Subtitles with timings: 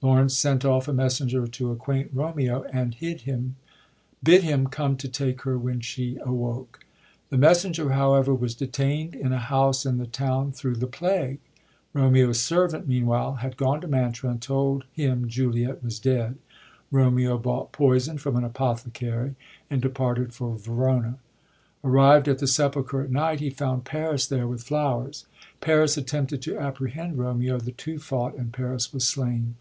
[0.00, 2.94] Laurence sent off a messenger to acquaint Romeo, and
[4.22, 6.84] bid him come to take her when she awoke.
[7.30, 11.40] The mes senger, however, was detaind in a house in the town thru the plague.
[11.92, 16.36] Romeo's servant, meanwhile, had gone to Mantua, and told him Juliet was dead.
[16.92, 19.34] Romeo bought poison from an apothecary,
[19.68, 21.18] and departed for Verona.
[21.82, 25.24] Arrived at the sepulchre at night, he found Paris there with flowers^
[25.60, 29.56] Paris attempted to apprehend Romeo; the two fought, and Paris was slain.